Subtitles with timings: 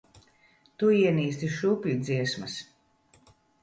[0.77, 2.61] Tu ienīsti šūpuļdziesmas.